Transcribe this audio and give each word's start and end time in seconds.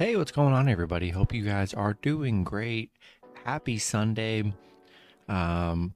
Hey, 0.00 0.16
what's 0.16 0.32
going 0.32 0.54
on, 0.54 0.66
everybody? 0.66 1.10
Hope 1.10 1.34
you 1.34 1.44
guys 1.44 1.74
are 1.74 1.92
doing 1.92 2.42
great. 2.42 2.90
Happy 3.44 3.76
Sunday. 3.76 4.54
Um, 5.28 5.92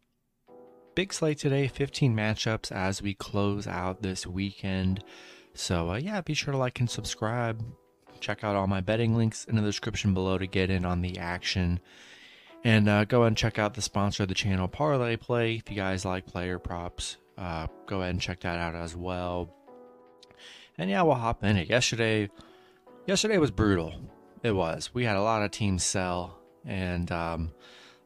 big 0.94 1.10
slate 1.10 1.38
today, 1.38 1.68
15 1.68 2.14
matchups 2.14 2.70
as 2.70 3.00
we 3.00 3.14
close 3.14 3.66
out 3.66 4.02
this 4.02 4.26
weekend. 4.26 5.02
So, 5.54 5.92
uh, 5.92 5.96
yeah, 5.96 6.20
be 6.20 6.34
sure 6.34 6.52
to 6.52 6.58
like 6.58 6.80
and 6.80 6.90
subscribe. 6.90 7.64
Check 8.20 8.44
out 8.44 8.56
all 8.56 8.66
my 8.66 8.82
betting 8.82 9.16
links 9.16 9.46
in 9.46 9.56
the 9.56 9.62
description 9.62 10.12
below 10.12 10.36
to 10.36 10.46
get 10.46 10.68
in 10.68 10.84
on 10.84 11.00
the 11.00 11.16
action. 11.16 11.80
And 12.62 12.90
uh, 12.90 13.06
go 13.06 13.22
ahead 13.22 13.28
and 13.28 13.36
check 13.38 13.58
out 13.58 13.72
the 13.72 13.80
sponsor 13.80 14.24
of 14.24 14.28
the 14.28 14.34
channel, 14.34 14.68
Parlay 14.68 15.16
Play. 15.16 15.54
If 15.54 15.70
you 15.70 15.76
guys 15.76 16.04
like 16.04 16.26
player 16.26 16.58
props, 16.58 17.16
uh, 17.38 17.68
go 17.86 18.02
ahead 18.02 18.10
and 18.10 18.20
check 18.20 18.40
that 18.40 18.58
out 18.58 18.74
as 18.74 18.94
well. 18.94 19.48
And 20.76 20.90
yeah, 20.90 21.00
we'll 21.00 21.14
hop 21.14 21.42
in 21.42 21.56
it. 21.56 21.70
Yesterday, 21.70 22.28
yesterday 23.06 23.38
was 23.38 23.50
brutal. 23.50 23.94
It 24.42 24.52
was. 24.52 24.90
We 24.92 25.04
had 25.04 25.16
a 25.16 25.22
lot 25.22 25.42
of 25.42 25.50
teams 25.50 25.84
sell 25.84 26.38
and 26.64 27.10
um, 27.10 27.52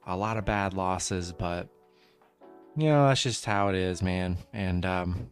a 0.06 0.16
lot 0.16 0.36
of 0.36 0.44
bad 0.44 0.74
losses, 0.74 1.32
but 1.32 1.68
you 2.76 2.88
know 2.88 3.08
that's 3.08 3.22
just 3.22 3.44
how 3.44 3.68
it 3.68 3.74
is, 3.74 4.02
man. 4.02 4.38
And 4.52 4.86
um, 4.86 5.30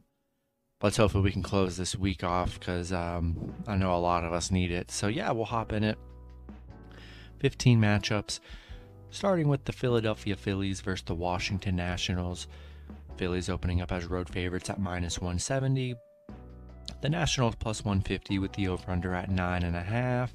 let's 0.83 0.97
hopefully 0.97 1.25
we 1.25 1.33
can 1.33 1.43
close 1.43 1.77
this 1.77 1.97
week 1.97 2.25
off 2.25 2.59
because 2.59 2.93
um, 2.93 3.55
I 3.67 3.77
know 3.77 3.95
a 3.95 3.99
lot 3.99 4.25
of 4.25 4.33
us 4.33 4.51
need 4.51 4.71
it. 4.71 4.91
So 4.91 5.09
yeah, 5.09 5.31
we'll 5.31 5.45
hop 5.45 5.73
in 5.73 5.85
it. 5.85 5.99
15 7.41 7.81
matchups, 7.81 8.41
starting 9.11 9.49
with 9.49 9.65
the 9.65 9.73
Philadelphia 9.73 10.37
Phillies 10.37 10.81
versus 10.81 11.05
the 11.05 11.15
Washington 11.15 11.77
Nationals. 11.77 12.49
Phillies 13.17 13.49
opening 13.49 13.81
up 13.81 13.93
as 13.93 14.07
road 14.07 14.29
favorites 14.29 14.71
at 14.71 14.81
minus 14.81 15.19
170. 15.19 15.95
The 17.01 17.09
Nationals 17.09 17.55
plus 17.57 17.85
150 17.85 18.39
with 18.39 18.53
the 18.53 18.69
over/under 18.69 19.15
at 19.15 19.31
nine 19.31 19.63
and 19.63 19.77
a 19.77 19.83
half. 19.83 20.33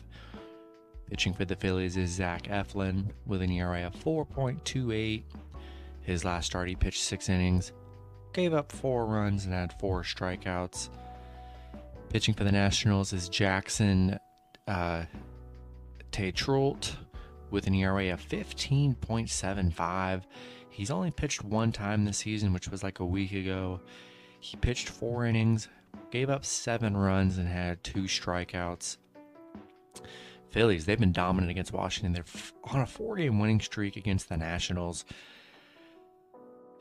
Pitching 1.10 1.34
for 1.34 1.44
the 1.44 1.56
Phillies 1.56 1.98
is 1.98 2.12
Zach 2.12 2.44
Eflin 2.44 3.12
with 3.26 3.42
an 3.42 3.52
ERA 3.52 3.86
of 3.86 3.96
4.28. 3.96 5.24
His 6.02 6.24
last 6.24 6.46
start, 6.46 6.70
he 6.70 6.76
pitched 6.76 7.04
six 7.04 7.28
innings, 7.28 7.74
gave 8.32 8.54
up 8.54 8.72
four 8.72 9.06
runs, 9.06 9.46
and 9.46 9.54
had 9.54 9.78
four 9.80 10.04
strikeouts. 10.04 10.90
Pitching 12.10 12.34
for 12.34 12.46
the 12.46 12.52
Nationals 12.52 13.12
is 13.12 13.28
Jackson 13.28 14.18
uh, 14.68 15.04
with 17.50 17.68
an 17.68 17.76
ERA 17.76 18.14
of 18.14 18.22
15.75. 18.22 20.22
He's 20.70 20.92
only 20.92 21.12
pitched 21.12 21.44
one 21.44 21.72
time 21.72 22.06
this 22.06 22.20
season, 22.20 22.54
which 22.54 22.70
was 22.70 22.84
like 22.84 23.00
a 23.00 23.06
week 23.06 23.34
ago. 23.34 23.82
He 24.40 24.56
pitched 24.58 24.88
four 24.88 25.26
innings, 25.26 25.68
gave 26.12 26.30
up 26.30 26.46
seven 26.46 26.96
runs, 26.96 27.38
and 27.38 27.48
had 27.48 27.84
two 27.84 28.04
strikeouts. 28.04 28.98
Phillies, 30.50 30.86
they've 30.86 31.00
been 31.00 31.14
dominant 31.14 31.50
against 31.50 31.72
Washington. 31.72 32.14
They're 32.14 32.26
on 32.66 32.82
a 32.82 32.86
four 32.86 33.16
game 33.16 33.40
winning 33.40 33.62
streak 33.62 33.96
against 33.96 34.30
the 34.30 34.38
Nationals. 34.38 35.06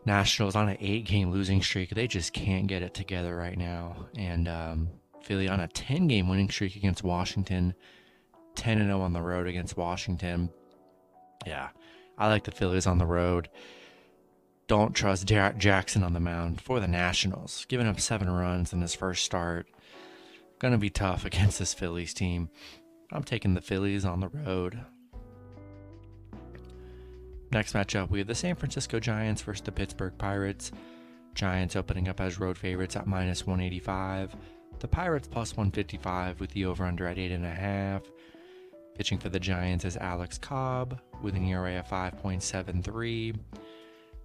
Nationals 0.05 0.57
on 0.57 0.69
an 0.69 0.77
eight 0.81 1.07
game 1.07 1.31
losing 1.31 1.63
streak. 1.63 1.91
They 1.91 2.09
just 2.09 2.33
can't 2.33 2.67
get 2.67 2.83
it 2.83 2.95
together 2.95 3.37
right 3.37 3.57
now. 3.57 4.07
And 4.17 4.49
um, 4.49 4.89
Philly 5.23 5.49
on 5.49 5.61
a 5.61 5.69
10 5.69 6.09
game 6.09 6.29
winning 6.29 6.51
streak 6.51 6.75
against 6.75 7.05
Washington, 7.05 7.75
10 8.57 8.79
0 8.79 9.01
on 9.01 9.13
the 9.13 9.23
road 9.23 9.47
against 9.47 9.77
Washington. 9.77 10.51
Yeah, 11.47 11.69
I 12.19 12.29
like 12.29 12.45
the 12.45 12.51
Phillies 12.51 12.87
on 12.87 12.99
the 12.99 13.07
road. 13.07 13.49
Don't 14.71 14.95
trust 14.95 15.27
Derek 15.27 15.59
Jackson 15.59 16.05
on 16.05 16.13
the 16.13 16.21
mound 16.21 16.61
for 16.61 16.79
the 16.79 16.87
Nationals. 16.87 17.67
Giving 17.69 17.89
up 17.89 17.99
seven 17.99 18.31
runs 18.31 18.73
in 18.73 18.81
his 18.81 18.95
first 18.95 19.25
start. 19.25 19.67
Going 20.61 20.71
to 20.71 20.79
be 20.79 20.91
tough 20.91 21.25
against 21.25 21.59
this 21.59 21.75
Phillies 21.75 22.15
team. 22.15 22.51
I'm 23.11 23.25
taking 23.25 23.55
the 23.55 23.61
Phillies 23.61 24.05
on 24.05 24.21
the 24.21 24.29
road. 24.29 24.79
Next 27.51 27.73
matchup, 27.73 28.11
we 28.11 28.21
have 28.21 28.29
the 28.29 28.35
San 28.37 28.55
Francisco 28.55 29.01
Giants 29.01 29.43
versus 29.43 29.63
the 29.63 29.73
Pittsburgh 29.73 30.17
Pirates. 30.17 30.71
Giants 31.35 31.75
opening 31.75 32.07
up 32.07 32.21
as 32.21 32.39
road 32.39 32.57
favorites 32.57 32.95
at 32.95 33.09
minus 33.09 33.45
185. 33.45 34.37
The 34.79 34.87
Pirates 34.87 35.27
plus 35.27 35.57
155 35.57 36.39
with 36.39 36.51
the 36.53 36.67
over 36.67 36.85
under 36.85 37.09
at 37.09 37.17
8.5. 37.17 38.03
Pitching 38.95 39.19
for 39.19 39.31
the 39.31 39.41
Giants 39.41 39.85
is 39.85 39.97
Alex 39.97 40.39
Cobb 40.39 41.01
with 41.23 41.35
an 41.35 41.45
ERA 41.45 41.81
of 41.81 41.89
5.73. 41.89 43.35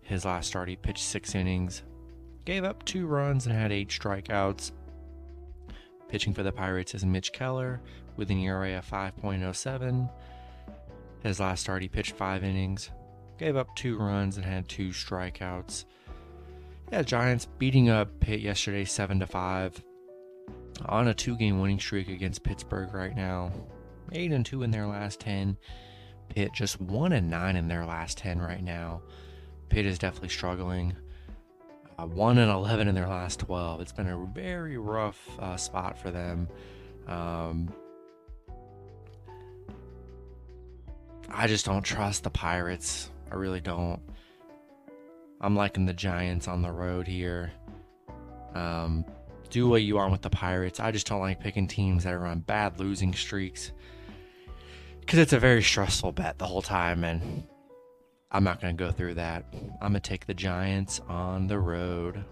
His 0.06 0.24
last 0.24 0.48
start, 0.48 0.70
he 0.70 0.76
pitched 0.76 1.04
six 1.04 1.34
innings, 1.34 1.82
gave 2.46 2.64
up 2.64 2.86
two 2.86 3.08
runs, 3.08 3.48
and 3.48 3.56
had 3.56 3.72
eight 3.72 3.90
strikeouts. 3.90 4.72
Pitching 6.08 6.32
for 6.32 6.44
the 6.44 6.52
Pirates 6.52 6.94
is 6.94 7.04
Mitch 7.04 7.34
Keller 7.34 7.82
with 8.16 8.30
an 8.30 8.38
ERA 8.38 8.78
of 8.78 8.88
5.07. 8.88 10.10
His 11.24 11.40
last 11.40 11.62
start, 11.62 11.82
he 11.82 11.88
pitched 11.88 12.12
five 12.12 12.44
innings, 12.44 12.92
gave 13.40 13.56
up 13.56 13.76
two 13.76 13.98
runs, 13.98 14.38
and 14.38 14.46
had 14.46 14.70
two 14.70 14.90
strikeouts. 14.90 15.86
Yeah, 16.92 17.02
Giants 17.02 17.48
beating 17.58 17.90
up 17.90 18.20
Pitt 18.20 18.42
yesterday, 18.42 18.86
seven 18.86 19.20
to 19.22 19.26
five, 19.26 19.84
on 20.86 21.08
a 21.08 21.16
two-game 21.16 21.60
winning 21.60 21.80
streak 21.80 22.10
against 22.10 22.44
Pittsburgh 22.44 22.94
right 22.94 23.16
now. 23.16 23.52
Eight 24.12 24.32
and 24.32 24.46
two 24.46 24.62
in 24.62 24.70
their 24.70 24.86
last 24.86 25.20
ten. 25.20 25.58
Pitt 26.30 26.52
just 26.54 26.80
one 26.80 27.12
and 27.12 27.28
nine 27.28 27.56
in 27.56 27.68
their 27.68 27.86
last 27.88 28.20
ten 28.20 28.40
right 28.40 28.64
now. 28.64 29.02
Pitt 29.70 29.86
is 29.86 30.00
definitely 30.00 30.30
struggling. 30.30 30.96
Uh, 31.98 32.06
one 32.06 32.38
and 32.38 32.52
eleven 32.52 32.88
in 32.88 32.96
their 32.96 33.08
last 33.08 33.40
twelve. 33.40 33.82
It's 33.82 33.94
been 33.94 34.08
a 34.08 34.18
very 34.34 34.78
rough 34.78 35.18
uh, 35.40 35.58
spot 35.58 35.98
for 35.98 36.12
them. 36.12 36.48
Um, 37.08 37.74
I 41.30 41.48
just 41.48 41.66
don't 41.66 41.84
trust 41.84 42.24
the 42.24 42.30
Pirates. 42.30 43.10
I 43.32 43.36
really 43.36 43.62
don't. 43.62 44.00
I'm 45.42 45.56
liking 45.56 45.86
the 45.86 45.94
Giants 45.94 46.48
on 46.48 46.62
the 46.62 46.72
road 46.72 47.08
here. 47.08 47.52
Um, 48.54 49.06
do 49.50 49.68
what 49.68 49.82
you 49.82 49.96
want 49.96 50.12
with 50.12 50.22
the 50.22 50.30
Pirates. 50.30 50.80
I 50.80 50.92
just 50.92 51.08
don't 51.08 51.20
like 51.20 51.40
picking 51.40 51.68
teams 51.68 52.04
that 52.04 52.14
are 52.14 52.26
on 52.26 52.40
bad 52.40 52.80
losing 52.80 53.14
streaks 53.14 53.72
because 55.02 55.20
it's 55.20 55.34
a 55.34 55.40
very 55.40 55.62
stressful 55.62 56.12
bet 56.14 56.40
the 56.40 56.46
whole 56.46 56.62
time, 56.62 57.04
and 57.04 57.44
I'm 58.32 58.44
not 58.44 58.62
going 58.62 58.76
to 58.76 58.84
go 58.84 58.92
through 58.92 59.16
that. 59.16 59.46
I'm 59.82 59.92
going 59.92 59.94
to 59.94 60.00
take 60.00 60.26
the 60.26 60.34
Giants 60.34 61.00
on 61.08 61.48
the 61.48 61.60
road. 61.60 62.24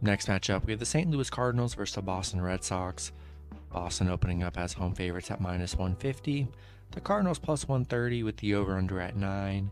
Next 0.00 0.28
matchup, 0.28 0.64
we 0.64 0.72
have 0.72 0.80
the 0.80 0.86
St. 0.86 1.10
Louis 1.10 1.28
Cardinals 1.28 1.74
versus 1.74 1.96
the 1.96 2.02
Boston 2.02 2.40
Red 2.40 2.62
Sox. 2.62 3.10
Boston 3.72 4.08
opening 4.08 4.42
up 4.42 4.56
as 4.56 4.72
home 4.72 4.94
favorites 4.94 5.30
at 5.30 5.40
minus 5.40 5.74
150. 5.74 6.46
The 6.92 7.00
Cardinals 7.00 7.38
plus 7.38 7.66
130 7.66 8.22
with 8.22 8.36
the 8.36 8.54
over 8.54 8.76
under 8.76 9.00
at 9.00 9.16
9. 9.16 9.70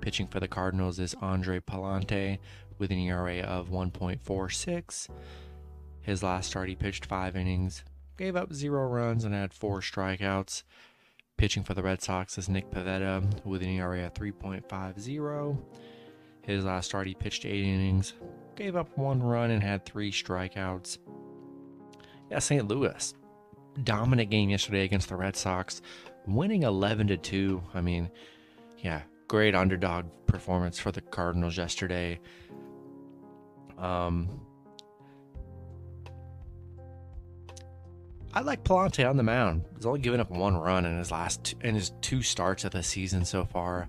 Pitching 0.00 0.26
for 0.28 0.40
the 0.40 0.48
Cardinals 0.48 0.98
is 0.98 1.14
Andre 1.20 1.60
Pallante 1.60 2.38
with 2.78 2.90
an 2.90 2.98
ERA 2.98 3.40
of 3.40 3.70
1.46. 3.70 5.08
His 6.00 6.22
last 6.22 6.50
start, 6.50 6.68
he 6.68 6.74
pitched 6.74 7.06
five 7.06 7.36
innings, 7.36 7.84
gave 8.16 8.36
up 8.36 8.52
zero 8.52 8.86
runs, 8.88 9.24
and 9.24 9.34
had 9.34 9.52
four 9.52 9.80
strikeouts. 9.80 10.62
Pitching 11.36 11.64
for 11.64 11.74
the 11.74 11.82
Red 11.82 12.00
Sox 12.00 12.38
is 12.38 12.48
Nick 12.48 12.70
Pivetta 12.70 13.22
with 13.44 13.62
an 13.62 13.68
ERA 13.68 14.06
of 14.06 14.14
3.50. 14.14 15.58
His 16.40 16.64
last 16.64 16.86
start, 16.86 17.06
he 17.06 17.14
pitched 17.14 17.44
eight 17.44 17.64
innings, 17.64 18.14
gave 18.54 18.74
up 18.74 18.96
one 18.96 19.22
run, 19.22 19.50
and 19.50 19.62
had 19.62 19.84
three 19.84 20.10
strikeouts. 20.10 20.96
Yeah, 22.30 22.38
St. 22.38 22.66
Louis, 22.66 23.12
dominant 23.84 24.30
game 24.30 24.48
yesterday 24.48 24.84
against 24.84 25.10
the 25.10 25.16
Red 25.16 25.36
Sox, 25.36 25.82
winning 26.26 26.62
11 26.62 27.08
to 27.08 27.18
2. 27.18 27.62
I 27.74 27.82
mean, 27.82 28.10
yeah, 28.78 29.02
great 29.28 29.54
underdog 29.54 30.06
performance 30.26 30.78
for 30.78 30.90
the 30.90 31.02
Cardinals 31.02 31.58
yesterday. 31.58 32.18
Um, 33.76 34.40
I 38.36 38.40
like 38.42 38.62
Pallante 38.62 39.08
on 39.08 39.16
the 39.16 39.22
mound. 39.22 39.64
He's 39.74 39.86
only 39.86 40.00
given 40.00 40.20
up 40.20 40.30
one 40.30 40.56
run 40.56 40.84
in 40.84 40.98
his 40.98 41.10
last 41.10 41.42
two, 41.42 41.56
in 41.62 41.74
his 41.74 41.90
two 42.00 42.22
starts 42.22 42.64
of 42.64 42.70
the 42.70 42.82
season 42.82 43.24
so 43.24 43.44
far. 43.44 43.88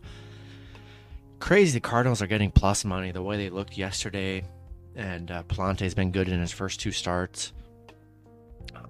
Crazy, 1.39 1.73
the 1.73 1.81
Cardinals 1.81 2.21
are 2.21 2.27
getting 2.27 2.49
plus 2.49 2.83
money 2.83 3.11
the 3.11 3.21
way 3.21 3.37
they 3.37 3.51
looked 3.51 3.77
yesterday, 3.77 4.43
and 4.95 5.29
uh, 5.29 5.43
Pallante's 5.43 5.93
been 5.93 6.11
good 6.11 6.29
in 6.29 6.39
his 6.39 6.51
first 6.51 6.79
two 6.79 6.91
starts 6.91 7.53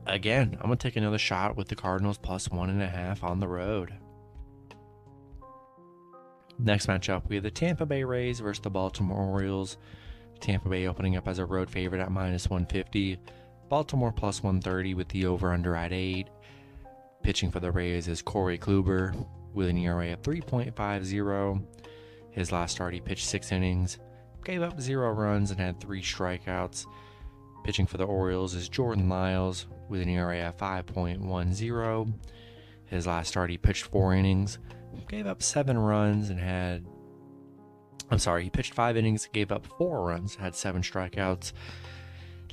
again, 0.08 0.58
I'm 0.62 0.70
to 0.70 0.76
take 0.76 0.96
another 0.96 1.18
shot 1.18 1.56
with 1.56 1.68
the 1.68 1.76
Cardinals 1.76 2.18
plus 2.18 2.50
one 2.50 2.70
and 2.70 2.82
a 2.82 2.88
half 2.88 3.24
on 3.24 3.40
the 3.40 3.48
road. 3.48 3.94
Next 6.60 6.88
matchup, 6.88 7.28
we 7.28 7.36
have 7.36 7.44
the 7.44 7.52
Tampa 7.52 7.86
Bay 7.86 8.04
Rays 8.04 8.40
versus 8.40 8.62
the 8.62 8.70
Baltimore 8.70 9.22
Orioles. 9.22 9.78
Tampa 10.40 10.70
Bay 10.70 10.88
opening 10.88 11.16
up 11.16 11.28
as 11.28 11.40
a 11.40 11.46
road 11.46 11.70
favorite 11.70 12.02
at 12.02 12.12
minus 12.12 12.50
150. 12.50 13.20
Baltimore 13.70 14.12
plus 14.12 14.42
130 14.42 14.94
with 14.94 15.10
the 15.10 15.26
over 15.26 15.52
under 15.52 15.76
at 15.76 15.92
8. 15.92 16.28
Pitching 17.22 17.52
for 17.52 17.60
the 17.60 17.72
Rays 17.72 18.08
is 18.08 18.22
Corey 18.22 18.58
Kluber 18.58 19.14
with 19.54 19.68
an 19.68 19.78
ERA 19.78 20.14
of 20.14 20.22
3.50. 20.22 21.64
His 22.32 22.52
last 22.52 22.72
start, 22.74 22.94
he 22.94 23.02
pitched 23.02 23.26
six 23.26 23.52
innings, 23.52 23.98
gave 24.44 24.62
up 24.62 24.80
zero 24.80 25.12
runs, 25.12 25.52
and 25.52 25.60
had 25.60 25.80
three 25.80 26.02
strikeouts. 26.02 26.86
Pitching 27.64 27.88
for 27.88 27.98
the 27.98 28.06
Orioles 28.06 28.54
is 28.54 28.70
Jordan 28.70 29.10
Lyles 29.10 29.66
with 29.90 30.02
an 30.02 30.10
ERA 30.10 30.48
of 30.48 30.58
5.10. 30.58 32.14
His 32.86 33.08
last 33.08 33.28
start, 33.28 33.50
he 33.50 33.58
pitched 33.58 33.84
four 33.84 34.14
innings, 34.14 34.60
gave 35.10 35.28
up 35.28 35.44
seven 35.44 35.78
runs, 35.78 36.30
and 36.30 36.40
had. 36.40 36.86
I'm 38.10 38.20
sorry, 38.20 38.46
he 38.46 38.50
pitched 38.50 38.74
five 38.74 38.96
innings, 38.96 39.28
gave 39.34 39.52
up 39.52 39.68
four 39.78 40.06
runs, 40.06 40.36
had 40.36 40.56
seven 40.56 40.82
strikeouts. 40.82 41.52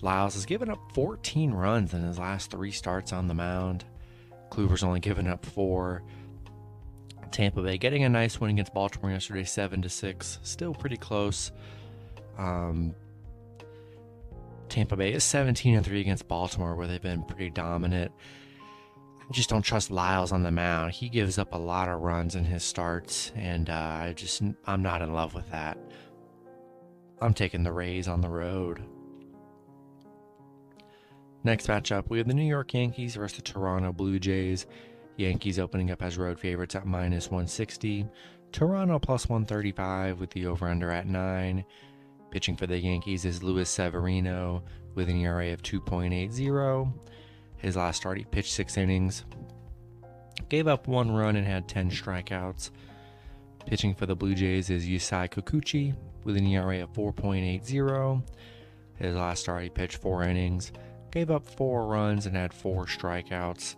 Lyles 0.02 0.34
has 0.34 0.46
given 0.46 0.70
up 0.70 0.78
14 0.92 1.52
runs 1.52 1.94
in 1.94 2.02
his 2.02 2.18
last 2.18 2.50
three 2.50 2.70
starts 2.70 3.12
on 3.12 3.28
the 3.28 3.34
mound. 3.34 3.84
Kluber's 4.50 4.82
only 4.82 5.00
given 5.00 5.26
up 5.26 5.44
four. 5.44 6.02
Tampa 7.30 7.62
Bay 7.62 7.78
getting 7.78 8.04
a 8.04 8.08
nice 8.08 8.40
win 8.40 8.50
against 8.50 8.74
Baltimore 8.74 9.10
yesterday, 9.10 9.44
seven 9.44 9.82
to 9.82 9.88
six. 9.88 10.38
Still 10.42 10.74
pretty 10.74 10.96
close. 10.96 11.50
Um, 12.38 12.94
Tampa 14.68 14.96
Bay 14.96 15.12
is 15.12 15.24
17 15.24 15.76
and 15.76 15.84
3 15.84 16.00
against 16.00 16.28
Baltimore, 16.28 16.74
where 16.74 16.86
they've 16.86 17.02
been 17.02 17.22
pretty 17.22 17.50
dominant. 17.50 18.12
I 19.20 19.32
just 19.32 19.48
don't 19.48 19.62
trust 19.62 19.90
Lyles 19.90 20.32
on 20.32 20.42
the 20.42 20.50
mound. 20.50 20.92
He 20.92 21.08
gives 21.08 21.38
up 21.38 21.54
a 21.54 21.58
lot 21.58 21.88
of 21.88 22.00
runs 22.00 22.34
in 22.34 22.44
his 22.44 22.62
starts, 22.62 23.32
and 23.34 23.70
uh, 23.70 23.72
I 23.72 24.12
just 24.14 24.42
I'm 24.66 24.82
not 24.82 25.02
in 25.02 25.12
love 25.12 25.34
with 25.34 25.50
that. 25.50 25.78
I'm 27.20 27.34
taking 27.34 27.62
the 27.62 27.72
Rays 27.72 28.06
on 28.06 28.20
the 28.20 28.28
road. 28.28 28.84
Next 31.44 31.66
matchup, 31.66 32.08
we 32.08 32.16
have 32.16 32.26
the 32.26 32.32
New 32.32 32.42
York 32.42 32.72
Yankees 32.72 33.16
versus 33.16 33.36
the 33.36 33.42
Toronto 33.42 33.92
Blue 33.92 34.18
Jays. 34.18 34.66
Yankees 35.18 35.58
opening 35.58 35.90
up 35.90 36.02
as 36.02 36.16
road 36.16 36.40
favorites 36.40 36.74
at 36.74 36.86
minus 36.86 37.26
160. 37.26 38.06
Toronto 38.50 38.98
plus 38.98 39.28
135 39.28 40.20
with 40.20 40.30
the 40.30 40.46
over 40.46 40.66
under 40.66 40.90
at 40.90 41.06
9. 41.06 41.62
Pitching 42.30 42.56
for 42.56 42.66
the 42.66 42.78
Yankees 42.78 43.26
is 43.26 43.42
Luis 43.42 43.68
Severino 43.68 44.62
with 44.94 45.10
an 45.10 45.20
ERA 45.20 45.52
of 45.52 45.60
2.80. 45.60 46.92
His 47.58 47.76
last 47.76 47.98
start, 47.98 48.16
he 48.16 48.24
pitched 48.24 48.52
six 48.52 48.78
innings, 48.78 49.24
gave 50.48 50.66
up 50.66 50.88
one 50.88 51.10
run, 51.10 51.36
and 51.36 51.46
had 51.46 51.68
10 51.68 51.90
strikeouts. 51.90 52.70
Pitching 53.66 53.94
for 53.94 54.06
the 54.06 54.16
Blue 54.16 54.34
Jays 54.34 54.70
is 54.70 54.86
Yusei 54.86 55.28
Kikuchi 55.28 55.94
with 56.24 56.38
an 56.38 56.46
ERA 56.46 56.82
of 56.82 56.92
4.80. 56.94 58.22
His 58.96 59.14
last 59.14 59.40
start, 59.40 59.62
he 59.62 59.68
pitched 59.68 59.96
four 59.96 60.22
innings, 60.22 60.72
gave 61.14 61.30
up 61.30 61.46
four 61.46 61.86
runs, 61.86 62.26
and 62.26 62.36
had 62.36 62.52
four 62.52 62.86
strikeouts. 62.86 63.76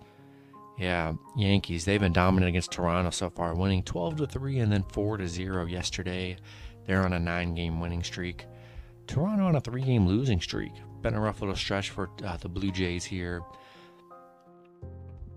Yeah, 0.78 1.14
Yankees, 1.36 1.84
they've 1.84 2.00
been 2.00 2.12
dominant 2.12 2.48
against 2.48 2.72
Toronto 2.72 3.10
so 3.10 3.30
far, 3.30 3.54
winning 3.54 3.82
12 3.82 4.16
to 4.16 4.26
3 4.26 4.58
and 4.58 4.72
then 4.72 4.82
4 4.82 5.18
to 5.18 5.28
0 5.28 5.66
yesterday. 5.66 6.36
They're 6.86 7.04
on 7.04 7.12
a 7.12 7.18
nine 7.18 7.54
game 7.54 7.80
winning 7.80 8.02
streak. 8.02 8.46
Toronto 9.06 9.44
on 9.44 9.56
a 9.56 9.60
three 9.60 9.82
game 9.82 10.06
losing 10.06 10.40
streak. 10.40 10.72
Been 11.02 11.14
a 11.14 11.20
rough 11.20 11.40
little 11.40 11.56
stretch 11.56 11.90
for 11.90 12.10
uh, 12.24 12.36
the 12.36 12.48
Blue 12.48 12.70
Jays 12.70 13.04
here. 13.04 13.42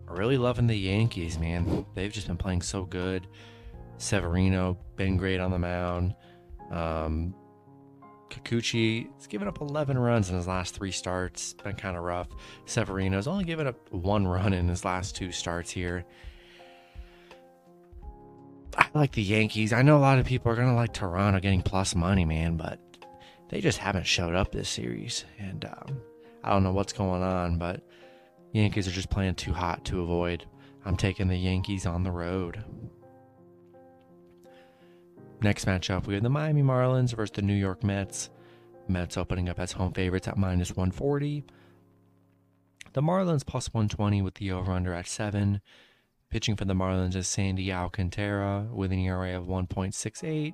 Really 0.08 0.38
loving 0.38 0.68
the 0.68 0.76
Yankees, 0.76 1.38
man. 1.38 1.86
They've 1.94 2.12
just 2.12 2.28
been 2.28 2.38
playing 2.38 2.64
so 2.64 2.84
good. 2.84 3.28
Severino, 3.98 4.78
been 4.96 5.18
great 5.18 5.40
on 5.40 5.52
the 5.52 5.60
mound. 5.60 6.16
Um, 6.72 7.36
Kikuchi 8.30 9.14
has 9.16 9.28
given 9.28 9.48
up 9.48 9.62
11 9.62 9.98
runs 9.98 10.30
in 10.30 10.36
his 10.36 10.48
last 10.48 10.76
three 10.76 10.92
starts. 10.92 11.54
Been 11.54 11.76
kind 11.76 11.98
of 11.98 12.04
rough. 12.04 12.28
Severino's 12.66 13.28
only 13.28 13.44
given 13.44 13.68
up 13.68 13.76
one 13.92 14.28
run 14.28 14.54
in 14.54 14.68
his 14.68 14.86
last 14.86 15.16
two 15.16 15.32
starts 15.32 15.72
here. 15.72 16.06
I 18.78 18.88
like 18.94 19.12
the 19.12 19.24
Yankees. 19.24 19.74
I 19.74 19.82
know 19.82 19.98
a 19.98 20.00
lot 20.00 20.20
of 20.20 20.26
people 20.26 20.52
are 20.52 20.56
going 20.56 20.70
to 20.70 20.74
like 20.74 20.94
Toronto 20.94 21.40
getting 21.40 21.62
plus 21.62 21.96
money, 21.96 22.24
man, 22.24 22.56
but 22.56 22.80
they 23.50 23.62
just 23.62 23.80
haven't 23.80 24.06
showed 24.06 24.36
up 24.36 24.52
this 24.52 24.70
series. 24.70 25.26
And 25.38 25.66
um, 25.66 26.02
I 26.44 26.52
don't 26.52 26.64
know 26.64 26.72
what's 26.72 26.94
going 26.94 27.24
on, 27.24 27.58
but 27.58 27.82
Yankees 28.54 28.88
are 28.88 28.92
just 28.92 29.10
playing 29.10 29.36
too 29.36 29.54
hot 29.54 29.86
to 29.86 30.02
avoid. 30.02 30.46
I'm 30.86 30.98
taking 30.98 31.28
the 31.28 31.38
Yankees 31.38 31.86
on 31.86 32.04
the 32.04 32.12
road. 32.12 32.64
Next 35.42 35.66
matchup, 35.66 36.06
we 36.06 36.16
have 36.16 36.24
the 36.24 36.30
Miami 36.30 36.62
Marlins 36.62 37.16
versus 37.16 37.32
the 37.32 37.42
New 37.42 37.54
York 37.54 37.82
Mets. 37.82 38.30
Mets 38.90 39.16
opening 39.16 39.48
up 39.48 39.58
as 39.58 39.72
home 39.72 39.94
favorites 39.94 40.28
at 40.28 40.38
minus 40.38 40.72
140. 40.72 41.46
The 42.92 43.02
Marlins 43.02 43.46
plus 43.46 43.74
120 43.74 44.22
with 44.22 44.34
the 44.36 44.52
over 44.52 44.74
under 44.74 44.94
at 44.94 45.08
7. 45.08 45.62
Pitching 46.30 46.58
for 46.58 46.66
the 46.66 46.74
Marlins 46.74 47.16
is 47.16 47.28
Sandy 47.28 47.72
Alcantara 47.72 48.68
with 48.74 48.92
an 48.92 49.00
ERA 49.00 49.38
of 49.38 49.46
1.68. 49.46 50.54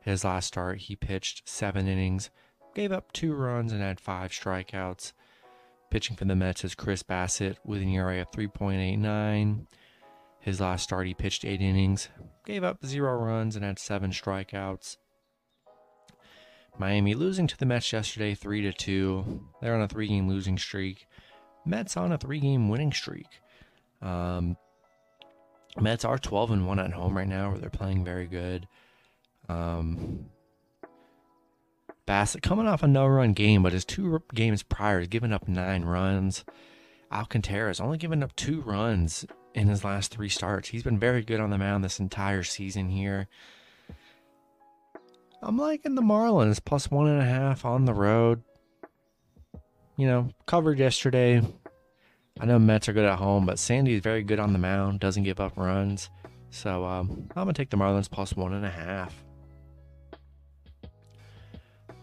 His 0.00 0.24
last 0.24 0.46
start, 0.48 0.78
he 0.78 0.96
pitched 0.96 1.48
seven 1.48 1.86
innings, 1.86 2.30
gave 2.74 2.90
up 2.90 3.12
two 3.12 3.32
runs, 3.32 3.72
and 3.72 3.80
had 3.80 4.00
five 4.00 4.32
strikeouts. 4.32 5.12
Pitching 5.90 6.16
for 6.16 6.24
the 6.24 6.34
Mets 6.34 6.64
is 6.64 6.74
Chris 6.74 7.04
Bassitt 7.04 7.58
with 7.64 7.80
an 7.80 7.88
ERA 7.88 8.20
of 8.20 8.30
3.89. 8.32 9.66
His 10.44 10.60
last 10.60 10.82
start, 10.82 11.06
he 11.06 11.14
pitched 11.14 11.46
eight 11.46 11.62
innings, 11.62 12.10
gave 12.44 12.62
up 12.62 12.84
zero 12.84 13.16
runs, 13.16 13.56
and 13.56 13.64
had 13.64 13.78
seven 13.78 14.10
strikeouts. 14.10 14.98
Miami 16.76 17.14
losing 17.14 17.46
to 17.46 17.56
the 17.56 17.64
Mets 17.64 17.90
yesterday, 17.90 18.34
three 18.34 18.60
to 18.60 18.70
two. 18.70 19.40
They're 19.62 19.74
on 19.74 19.80
a 19.80 19.88
three-game 19.88 20.28
losing 20.28 20.58
streak. 20.58 21.06
Mets 21.64 21.96
on 21.96 22.12
a 22.12 22.18
three-game 22.18 22.68
winning 22.68 22.92
streak. 22.92 23.40
Um, 24.02 24.58
Mets 25.80 26.04
are 26.04 26.18
12 26.18 26.50
and 26.50 26.66
1 26.66 26.78
at 26.78 26.92
home 26.92 27.16
right 27.16 27.26
now, 27.26 27.48
where 27.48 27.58
they're 27.58 27.70
playing 27.70 28.04
very 28.04 28.26
good. 28.26 28.68
Um, 29.48 30.26
Bassitt 32.06 32.42
coming 32.42 32.66
off 32.66 32.82
a 32.82 32.86
no 32.86 33.06
run 33.06 33.32
game, 33.32 33.62
but 33.62 33.72
his 33.72 33.86
two 33.86 34.22
games 34.34 34.62
prior, 34.62 34.98
he's 34.98 35.08
given 35.08 35.32
up 35.32 35.48
nine 35.48 35.86
runs. 35.86 36.44
Alcantara's 37.10 37.80
only 37.80 37.96
given 37.96 38.22
up 38.22 38.36
two 38.36 38.60
runs 38.60 39.24
in 39.54 39.68
his 39.68 39.84
last 39.84 40.10
three 40.10 40.28
starts. 40.28 40.68
He's 40.68 40.82
been 40.82 40.98
very 40.98 41.22
good 41.22 41.40
on 41.40 41.50
the 41.50 41.58
mound 41.58 41.84
this 41.84 42.00
entire 42.00 42.42
season 42.42 42.88
here. 42.88 43.28
I'm 45.42 45.58
liking 45.58 45.94
the 45.94 46.02
Marlins 46.02 46.64
plus 46.64 46.90
one 46.90 47.06
and 47.06 47.20
a 47.20 47.24
half 47.24 47.64
on 47.64 47.84
the 47.84 47.94
road. 47.94 48.42
You 49.96 50.06
know, 50.06 50.28
covered 50.46 50.78
yesterday. 50.78 51.42
I 52.40 52.46
know 52.46 52.58
Mets 52.58 52.88
are 52.88 52.92
good 52.92 53.04
at 53.04 53.18
home, 53.18 53.46
but 53.46 53.58
Sandy 53.58 53.94
is 53.94 54.00
very 54.00 54.22
good 54.22 54.40
on 54.40 54.52
the 54.52 54.58
mound, 54.58 55.00
doesn't 55.00 55.22
give 55.22 55.38
up 55.38 55.56
runs. 55.56 56.10
So 56.50 56.84
um, 56.84 57.28
I'm 57.36 57.44
going 57.44 57.48
to 57.48 57.52
take 57.52 57.70
the 57.70 57.76
Marlins 57.76 58.10
plus 58.10 58.34
one 58.34 58.54
and 58.54 58.64
a 58.64 58.70
half. 58.70 59.14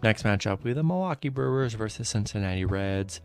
Next 0.04 0.24
matchup, 0.24 0.64
we 0.64 0.72
have 0.72 0.78
the 0.78 0.84
Milwaukee 0.84 1.30
Brewers 1.30 1.74
versus 1.74 2.10
Cincinnati 2.10 2.66
Reds. 2.66 3.22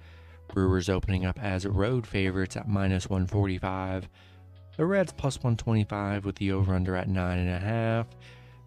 Brewers 0.52 0.88
opening 0.88 1.24
up 1.24 1.38
as 1.42 1.66
road 1.66 2.06
favorites 2.06 2.56
at 2.56 2.68
minus 2.68 3.08
145. 3.08 4.08
The 4.76 4.86
Reds 4.86 5.12
plus 5.12 5.36
125 5.38 6.24
with 6.24 6.36
the 6.36 6.52
over 6.52 6.74
under 6.74 6.96
at 6.96 7.08
9.5. 7.08 8.06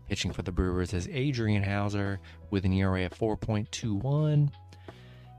Pitching 0.08 0.34
for 0.34 0.42
the 0.42 0.52
Brewers 0.52 0.94
is 0.94 1.08
Adrian 1.12 1.62
Houser 1.62 2.20
with 2.50 2.66
an 2.66 2.74
ERA 2.74 3.06
of 3.06 3.14
4.21. 3.14 4.50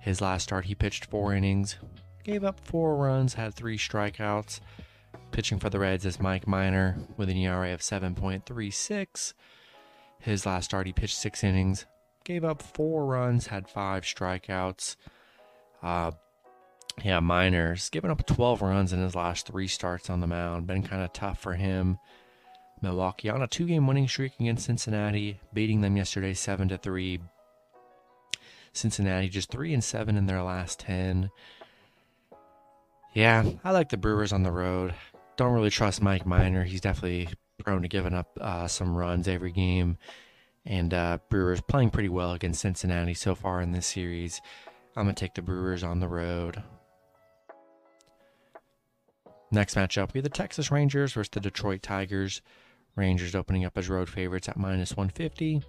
His 0.01 0.21
last 0.21 0.45
start, 0.45 0.65
he 0.65 0.75
pitched 0.75 1.07
four 1.07 1.35
innings, 1.35 1.77
gave 2.23 2.45
up 2.45 2.61
four 2.61 2.97
runs, 2.97 3.35
had 3.35 3.55
three 3.55 3.77
strikeouts. 3.77 4.61
Pitching 5.33 5.59
for 5.59 5.71
the 5.71 5.79
Reds 5.79 6.07
is 6.07 6.21
Mike 6.21 6.47
Minor 6.47 6.97
with 7.17 7.29
an 7.29 7.37
ERA 7.37 7.75
of 7.75 7.81
7.36. 7.81 9.35
His 10.21 10.47
last 10.47 10.67
start, 10.67 10.87
he 10.87 10.93
pitched 10.93 11.17
six 11.17 11.43
innings, 11.43 11.87
gave 12.25 12.45
up 12.45 12.63
four 12.63 13.07
runs, 13.07 13.49
had 13.49 13.69
five 13.69 14.05
strikeouts. 14.05 14.97
Uh, 15.83 16.13
yeah, 17.05 17.21
Minor's 17.21 17.89
given 17.89 18.11
up 18.11 18.27
12 18.27 18.63
runs 18.63 18.93
in 18.93 19.01
his 19.01 19.15
last 19.15 19.47
three 19.47 19.69
starts 19.69 20.11
on 20.11 20.21
the 20.21 20.27
mound. 20.27 20.67
Been 20.67 20.83
kind 20.83 21.03
of 21.03 21.13
tough 21.13 21.39
for 21.39 21.55
him. 21.55 21.99
Milwaukee 22.83 23.29
on 23.29 23.43
a 23.43 23.47
two-game 23.47 23.87
winning 23.87 24.09
streak 24.09 24.33
against 24.41 24.67
Cincinnati, 24.67 25.39
beating 25.53 25.81
them 25.81 25.97
yesterday 25.97 26.35
seven 26.35 26.69
to 26.69 26.79
three. 26.79 27.21
Cincinnati 28.73 29.29
just 29.29 29.51
three 29.51 29.75
and 29.75 29.85
seven 29.85 30.17
in 30.17 30.27
their 30.27 30.43
last 30.43 30.81
ten. 30.81 31.31
Yeah, 33.13 33.45
I 33.65 33.73
like 33.73 33.89
the 33.89 33.97
Brewers 33.97 34.33
on 34.33 34.45
the 34.45 34.53
road. 34.53 34.95
Don't 35.37 35.53
really 35.53 35.71
trust 35.71 36.03
Mike 36.03 36.25
Minor. 36.25 36.65
He's 36.65 36.81
definitely 36.81 37.29
prone 37.59 37.83
to 37.83 37.89
giving 37.89 38.15
up 38.15 38.39
uh, 38.41 38.69
some 38.69 38.97
runs 38.97 39.29
every 39.29 39.53
game. 39.53 39.99
And 40.65 40.95
uh, 40.95 41.19
Brewers 41.29 41.61
playing 41.61 41.91
pretty 41.91 42.09
well 42.09 42.33
against 42.33 42.61
Cincinnati 42.61 43.15
so 43.15 43.35
far 43.35 43.61
in 43.61 43.73
this 43.73 43.87
series. 43.87 44.41
I'm 44.97 45.07
to 45.07 45.13
take 45.13 45.35
the 45.35 45.43
Brewers 45.43 45.83
on 45.83 46.01
the 46.01 46.09
road. 46.09 46.63
Next 49.53 49.75
matchup, 49.75 50.13
we 50.13 50.19
have 50.19 50.25
the 50.25 50.31
Texas 50.31 50.71
Rangers 50.71 51.13
versus 51.13 51.31
the 51.31 51.41
Detroit 51.41 51.83
Tigers. 51.83 52.41
Rangers 52.95 53.35
opening 53.35 53.65
up 53.65 53.77
as 53.77 53.89
road 53.89 54.09
favorites 54.09 54.49
at 54.49 54.57
minus 54.57 54.97
150. 54.97 55.63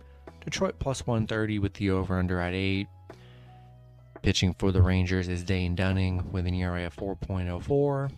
Detroit 0.43 0.77
plus 0.79 1.05
130 1.07 1.59
with 1.59 1.73
the 1.73 1.89
over 1.89 2.17
under 2.19 2.39
at 2.39 2.53
8. 2.53 2.87
Pitching 4.21 4.53
for 4.53 4.71
the 4.71 4.83
Rangers 4.83 5.27
is 5.27 5.43
Dane 5.43 5.73
Dunning 5.73 6.31
with 6.31 6.45
an 6.45 6.53
ERA 6.53 6.85
of 6.85 6.95
4.04. 6.95 8.11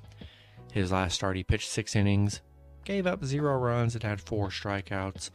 His 0.74 0.92
last 0.92 1.16
start, 1.16 1.38
he 1.38 1.44
pitched 1.44 1.70
six 1.70 1.96
innings, 1.96 2.42
gave 2.84 3.08
up 3.08 3.24
zero 3.24 3.58
runs, 3.58 3.94
and 3.94 4.04
had 4.04 4.20
four 4.20 4.50
strikeouts. 4.50 5.30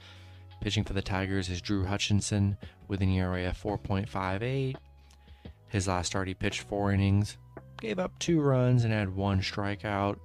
Pitching 0.60 0.84
for 0.84 0.92
the 0.92 1.00
Tigers 1.00 1.48
is 1.48 1.62
Drew 1.62 1.84
Hutchison 1.84 2.58
with 2.86 3.00
an 3.00 3.08
ERA 3.08 3.48
of 3.48 3.56
4.58. 3.56 4.76
His 5.68 5.88
last 5.88 6.08
start, 6.08 6.28
he 6.28 6.34
pitched 6.34 6.62
four 6.62 6.92
innings, 6.92 7.38
gave 7.80 7.98
up 7.98 8.18
two 8.18 8.40
runs, 8.40 8.84
and 8.84 8.92
had 8.92 9.14
one 9.14 9.40
strikeout. 9.40 10.18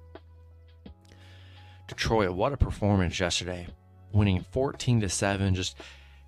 Detroit, 1.88 2.30
what 2.30 2.52
a 2.52 2.56
performance 2.56 3.18
yesterday, 3.20 3.66
winning 4.12 4.44
14 4.52 5.02
to 5.02 5.08
7 5.08 5.54
just 5.54 5.76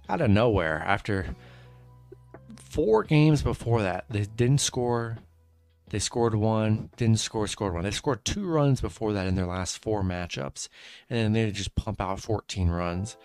out 0.09 0.21
of 0.21 0.31
nowhere 0.31 0.83
after 0.87 1.35
four 2.57 3.05
games 3.05 3.43
before 3.43 3.83
that. 3.83 4.05
They 4.11 4.25
didn't 4.25 4.61
score. 4.61 5.19
They 5.89 5.99
scored 5.99 6.35
one, 6.35 6.91
didn't 6.97 7.21
score, 7.21 7.47
scored 7.47 7.75
one. 7.75 7.85
They 7.85 7.93
scored 7.93 8.25
two 8.25 8.47
runs 8.47 8.81
before 8.81 9.13
that 9.13 9.27
in 9.27 9.37
their 9.37 9.47
last 9.47 9.79
four 9.79 10.03
matchups, 10.03 10.69
and 11.09 11.19
then 11.19 11.33
they 11.33 11.51
just 11.53 11.77
pump 11.77 12.01
out 12.01 12.21
14 12.21 12.69
runs. 12.69 13.17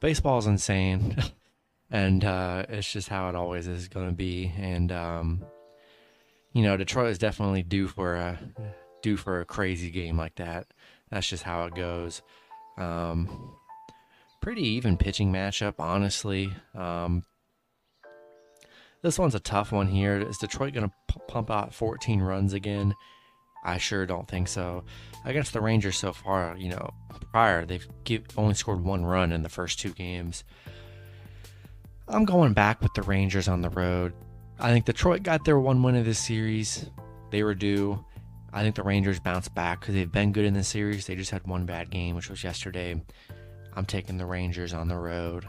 Baseball 0.00 0.38
is 0.38 0.46
insane, 0.46 1.22
and 1.90 2.24
uh, 2.24 2.64
it's 2.68 2.90
just 2.90 3.08
how 3.08 3.28
it 3.28 3.34
always 3.34 3.66
is 3.68 3.88
going 3.88 4.08
to 4.08 4.14
be. 4.14 4.52
And 4.56 4.90
um, 4.90 5.44
you 6.52 6.62
know, 6.62 6.76
Detroit 6.76 7.10
is 7.10 7.18
definitely 7.18 7.62
due 7.62 7.88
for 7.88 8.16
a 8.16 8.38
due 9.02 9.16
for 9.16 9.40
a 9.40 9.44
crazy 9.44 9.90
game 9.90 10.16
like 10.16 10.36
that. 10.36 10.66
That's 11.10 11.28
just 11.28 11.42
how 11.42 11.64
it 11.66 11.74
goes. 11.74 12.22
Um, 12.76 13.54
pretty 14.40 14.62
even 14.62 14.96
pitching 14.96 15.32
matchup, 15.32 15.74
honestly. 15.78 16.52
Um, 16.74 17.22
this 19.02 19.18
one's 19.18 19.34
a 19.34 19.40
tough 19.40 19.72
one 19.72 19.86
here. 19.86 20.18
Is 20.18 20.38
Detroit 20.38 20.74
going 20.74 20.88
to 20.88 20.94
p- 21.08 21.20
pump 21.28 21.50
out 21.50 21.72
14 21.72 22.20
runs 22.20 22.52
again? 22.52 22.94
I 23.64 23.78
sure 23.78 24.06
don't 24.06 24.28
think 24.28 24.48
so. 24.48 24.84
Against 25.24 25.52
the 25.52 25.60
Rangers 25.60 25.96
so 25.96 26.12
far, 26.12 26.56
you 26.56 26.70
know, 26.70 26.90
prior 27.32 27.64
they've 27.64 27.86
give, 28.04 28.24
only 28.36 28.54
scored 28.54 28.84
one 28.84 29.04
run 29.04 29.32
in 29.32 29.42
the 29.42 29.48
first 29.48 29.78
two 29.78 29.92
games. 29.92 30.44
I'm 32.08 32.24
going 32.24 32.54
back 32.54 32.80
with 32.80 32.94
the 32.94 33.02
Rangers 33.02 33.48
on 33.48 33.60
the 33.60 33.70
road. 33.70 34.14
I 34.60 34.72
think 34.72 34.86
Detroit 34.86 35.22
got 35.22 35.44
their 35.44 35.58
one 35.58 35.82
win 35.82 35.94
of 35.94 36.04
this 36.04 36.18
series. 36.18 36.90
They 37.30 37.42
were 37.42 37.54
due. 37.54 38.04
I 38.52 38.62
think 38.62 38.74
the 38.74 38.82
Rangers 38.82 39.20
bounce 39.20 39.48
back 39.48 39.80
because 39.80 39.94
they've 39.94 40.10
been 40.10 40.32
good 40.32 40.44
in 40.44 40.54
the 40.54 40.64
series. 40.64 41.06
They 41.06 41.14
just 41.14 41.30
had 41.30 41.46
one 41.46 41.66
bad 41.66 41.90
game, 41.90 42.16
which 42.16 42.30
was 42.30 42.42
yesterday. 42.42 43.00
I'm 43.74 43.84
taking 43.84 44.16
the 44.16 44.26
Rangers 44.26 44.74
on 44.74 44.88
the 44.88 44.96
road. 44.96 45.46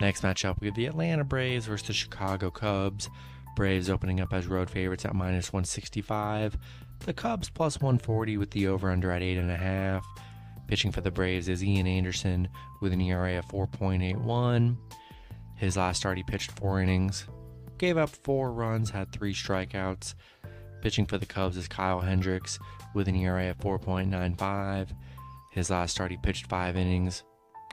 Next 0.00 0.22
matchup, 0.22 0.60
we 0.60 0.66
have 0.68 0.76
the 0.76 0.86
Atlanta 0.86 1.24
Braves 1.24 1.66
versus 1.66 1.86
the 1.86 1.94
Chicago 1.94 2.50
Cubs. 2.50 3.08
Braves 3.56 3.88
opening 3.88 4.20
up 4.20 4.32
as 4.32 4.46
road 4.46 4.68
favorites 4.68 5.06
at 5.06 5.14
minus 5.14 5.52
165. 5.52 6.58
The 7.00 7.14
Cubs 7.14 7.48
plus 7.48 7.80
140 7.80 8.36
with 8.36 8.50
the 8.50 8.68
over 8.68 8.90
under 8.90 9.10
at 9.10 9.22
8.5. 9.22 10.02
Pitching 10.68 10.92
for 10.92 11.00
the 11.00 11.10
Braves 11.10 11.48
is 11.48 11.64
Ian 11.64 11.86
Anderson 11.86 12.48
with 12.82 12.92
an 12.92 13.00
ERA 13.00 13.38
of 13.38 13.46
4.81. 13.46 14.76
His 15.56 15.76
last 15.76 15.98
start, 15.98 16.18
he 16.18 16.22
pitched 16.22 16.52
four 16.52 16.80
innings, 16.80 17.26
gave 17.78 17.96
up 17.96 18.10
four 18.10 18.52
runs, 18.52 18.90
had 18.90 19.10
three 19.10 19.34
strikeouts. 19.34 20.14
Pitching 20.82 21.06
for 21.06 21.18
the 21.18 21.26
Cubs 21.26 21.56
is 21.56 21.66
Kyle 21.66 22.00
Hendricks 22.00 22.58
with 22.94 23.08
an 23.08 23.16
ERA 23.16 23.50
of 23.50 23.58
4.95. 23.58 24.88
His 25.50 25.70
last 25.70 25.92
start, 25.92 26.10
he 26.10 26.18
pitched 26.18 26.46
five 26.46 26.76
innings, 26.76 27.24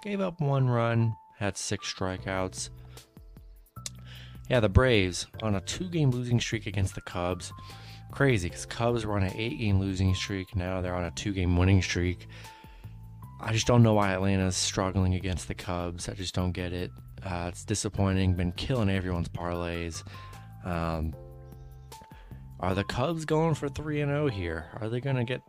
gave 0.01 0.21
up 0.21 0.39
one 0.39 0.69
run, 0.69 1.13
had 1.37 1.57
six 1.57 1.93
strikeouts. 1.93 2.69
Yeah, 4.49 4.61
the 4.61 4.69
Braves 4.69 5.27
on 5.41 5.55
a 5.55 5.61
two 5.61 5.89
game 5.89 6.11
losing 6.11 6.39
streak 6.39 6.65
against 6.65 6.95
the 6.95 7.01
Cubs. 7.01 7.51
Crazy 8.11 8.49
because 8.49 8.65
Cubs 8.65 9.05
were 9.05 9.15
on 9.15 9.23
an 9.23 9.33
eight 9.35 9.57
game 9.59 9.79
losing 9.79 10.13
streak. 10.13 10.55
Now 10.55 10.81
they're 10.81 10.95
on 10.95 11.05
a 11.05 11.11
two 11.11 11.33
game 11.33 11.57
winning 11.57 11.81
streak. 11.81 12.27
I 13.39 13.51
just 13.51 13.67
don't 13.67 13.83
know 13.83 13.93
why 13.93 14.13
Atlanta's 14.13 14.55
struggling 14.55 15.15
against 15.15 15.47
the 15.47 15.53
Cubs. 15.53 16.07
I 16.07 16.13
just 16.13 16.33
don't 16.33 16.51
get 16.51 16.71
it. 16.71 16.91
Uh, 17.25 17.45
it's 17.47 17.63
disappointing. 17.63 18.33
Been 18.33 18.51
killing 18.51 18.89
everyone's 18.89 19.29
parlays. 19.29 20.03
Um, 20.65 21.13
are 22.59 22.73
the 22.73 22.83
Cubs 22.83 23.25
going 23.25 23.55
for 23.55 23.69
three 23.69 24.01
and 24.01 24.09
zero 24.09 24.27
here? 24.29 24.65
Are 24.79 24.89
they 24.89 24.99
going 24.99 25.15
to 25.15 25.23
get 25.23 25.41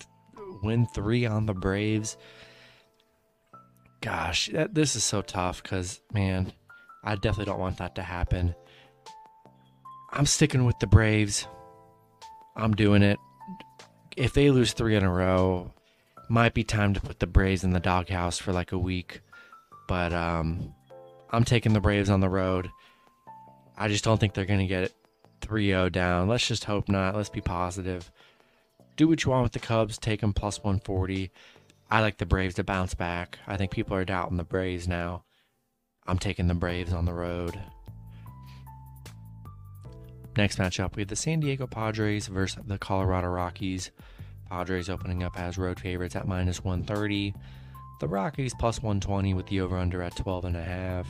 win 0.62 0.86
three 0.86 1.26
on 1.26 1.46
the 1.46 1.54
Braves? 1.54 2.16
Gosh, 4.00 4.50
that, 4.52 4.74
this 4.74 4.96
is 4.96 5.04
so 5.04 5.22
tough 5.22 5.62
because 5.62 6.00
man, 6.12 6.52
I 7.02 7.14
definitely 7.14 7.46
don't 7.46 7.60
want 7.60 7.78
that 7.78 7.94
to 7.96 8.02
happen. 8.02 8.54
I'm 10.12 10.26
sticking 10.26 10.64
with 10.64 10.78
the 10.78 10.86
Braves. 10.86 11.46
I'm 12.56 12.74
doing 12.74 13.02
it. 13.02 13.18
If 14.16 14.32
they 14.32 14.50
lose 14.50 14.72
three 14.72 14.94
in 14.94 15.02
a 15.02 15.12
row, 15.12 15.72
might 16.28 16.54
be 16.54 16.64
time 16.64 16.94
to 16.94 17.00
put 17.00 17.18
the 17.18 17.26
Braves 17.26 17.64
in 17.64 17.70
the 17.70 17.80
doghouse 17.80 18.38
for 18.38 18.52
like 18.52 18.72
a 18.72 18.78
week. 18.78 19.20
But 19.88 20.12
um, 20.12 20.74
I'm 21.34 21.44
taking 21.44 21.72
the 21.72 21.80
Braves 21.80 22.10
on 22.10 22.20
the 22.20 22.28
road. 22.28 22.70
I 23.76 23.88
just 23.88 24.04
don't 24.04 24.18
think 24.18 24.34
they're 24.34 24.44
going 24.44 24.60
to 24.60 24.66
get 24.66 24.92
3 25.40 25.66
0 25.66 25.88
down. 25.88 26.28
Let's 26.28 26.46
just 26.46 26.64
hope 26.64 26.88
not. 26.88 27.16
Let's 27.16 27.28
be 27.28 27.40
positive. 27.40 28.10
Do 28.96 29.08
what 29.08 29.24
you 29.24 29.32
want 29.32 29.42
with 29.42 29.52
the 29.52 29.58
Cubs. 29.58 29.98
Take 29.98 30.20
them 30.20 30.32
plus 30.32 30.62
140. 30.62 31.30
I 31.90 32.00
like 32.00 32.18
the 32.18 32.26
Braves 32.26 32.54
to 32.54 32.64
bounce 32.64 32.94
back. 32.94 33.38
I 33.46 33.56
think 33.56 33.72
people 33.72 33.96
are 33.96 34.04
doubting 34.04 34.36
the 34.36 34.44
Braves 34.44 34.86
now. 34.86 35.24
I'm 36.06 36.18
taking 36.18 36.46
the 36.46 36.54
Braves 36.54 36.92
on 36.92 37.04
the 37.04 37.12
road. 37.12 37.58
Next 40.36 40.58
matchup, 40.58 40.96
we 40.96 41.02
have 41.02 41.08
the 41.08 41.16
San 41.16 41.40
Diego 41.40 41.66
Padres 41.66 42.26
versus 42.26 42.62
the 42.66 42.78
Colorado 42.78 43.28
Rockies. 43.28 43.90
Padres 44.48 44.88
opening 44.88 45.22
up 45.22 45.38
as 45.38 45.58
road 45.58 45.80
favorites 45.80 46.16
at 46.16 46.28
minus 46.28 46.62
130. 46.62 47.34
The 48.00 48.08
Rockies 48.08 48.54
plus 48.58 48.82
120 48.82 49.34
with 49.34 49.46
the 49.46 49.60
over 49.60 49.78
under 49.78 50.02
at 50.02 50.16
12.5. 50.16 51.06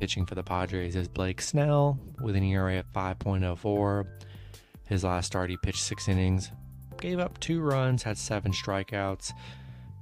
Pitching 0.00 0.24
for 0.24 0.34
the 0.34 0.42
Padres 0.42 0.94
is 0.94 1.08
Blake 1.08 1.40
Snell 1.40 1.98
with 2.20 2.36
an 2.36 2.44
ERA 2.44 2.78
of 2.78 2.92
5.04. 2.92 4.06
His 4.86 5.02
last 5.02 5.26
start, 5.26 5.50
he 5.50 5.56
pitched 5.56 5.82
six 5.82 6.08
innings, 6.08 6.52
gave 7.00 7.18
up 7.18 7.40
two 7.40 7.60
runs, 7.60 8.04
had 8.04 8.18
seven 8.18 8.52
strikeouts. 8.52 9.32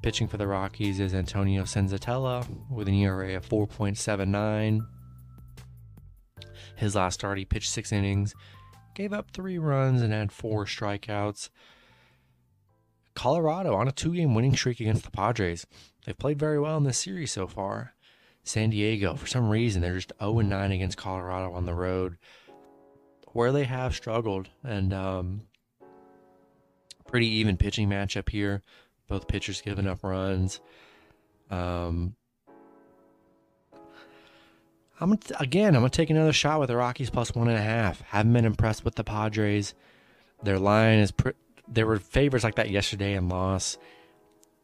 Pitching 0.02 0.28
for 0.28 0.36
the 0.36 0.46
Rockies 0.46 1.00
is 1.00 1.14
Antonio 1.14 1.62
Senzatela 1.62 2.46
with 2.70 2.86
an 2.86 2.94
ERA 2.94 3.36
of 3.36 3.48
4.79. 3.48 4.86
His 6.76 6.94
last 6.94 7.14
start, 7.14 7.38
he 7.38 7.46
pitched 7.46 7.70
six 7.70 7.92
innings, 7.92 8.34
gave 8.94 9.14
up 9.14 9.30
three 9.30 9.58
runs, 9.58 10.02
and 10.02 10.12
had 10.12 10.32
four 10.32 10.66
strikeouts. 10.66 11.48
Colorado 13.14 13.74
on 13.74 13.88
a 13.88 13.92
two 13.92 14.14
game 14.14 14.34
winning 14.34 14.56
streak 14.56 14.80
against 14.80 15.04
the 15.04 15.10
Padres. 15.10 15.66
They've 16.04 16.18
played 16.18 16.38
very 16.38 16.58
well 16.58 16.76
in 16.76 16.84
this 16.84 16.98
series 16.98 17.32
so 17.32 17.46
far. 17.46 17.94
San 18.42 18.70
Diego, 18.70 19.14
for 19.14 19.26
some 19.26 19.48
reason, 19.48 19.80
they're 19.80 19.94
just 19.94 20.12
0 20.20 20.40
9 20.40 20.72
against 20.72 20.98
Colorado 20.98 21.52
on 21.52 21.64
the 21.64 21.72
road, 21.74 22.18
where 23.32 23.52
they 23.52 23.64
have 23.64 23.94
struggled. 23.94 24.50
And 24.62 24.92
um, 24.92 25.42
pretty 27.06 27.28
even 27.28 27.56
pitching 27.56 27.88
matchup 27.88 28.28
here. 28.28 28.62
Both 29.08 29.28
pitchers 29.28 29.60
giving 29.60 29.86
up 29.86 30.02
runs. 30.02 30.60
Um, 31.50 32.16
I'm 35.00 35.18
again. 35.38 35.74
I'm 35.74 35.82
gonna 35.82 35.90
take 35.90 36.10
another 36.10 36.32
shot 36.32 36.60
with 36.60 36.68
the 36.68 36.76
Rockies 36.76 37.10
plus 37.10 37.34
one 37.34 37.48
and 37.48 37.58
a 37.58 37.62
half. 37.62 38.00
Haven't 38.02 38.32
been 38.32 38.44
impressed 38.44 38.84
with 38.84 38.94
the 38.94 39.04
Padres. 39.04 39.74
Their 40.42 40.58
line 40.58 40.98
is. 40.98 41.10
Pre- 41.10 41.32
there 41.68 41.86
were 41.86 41.98
favors 41.98 42.44
like 42.44 42.56
that 42.56 42.70
yesterday 42.70 43.14
and 43.14 43.28
lost. 43.28 43.78